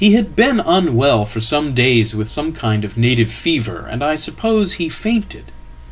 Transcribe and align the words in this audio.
He 0.03 0.13
had 0.13 0.35
been 0.35 0.59
unwell 0.61 1.25
for 1.25 1.39
some 1.39 1.75
days 1.75 2.15
with 2.15 2.27
some 2.27 2.53
kindof 2.53 2.97
native 2.97 3.31
fever, 3.31 3.87
and 3.87 4.03
I 4.03 4.15
suppose 4.15 4.73
he 4.73 4.89
fainted. 4.89 5.51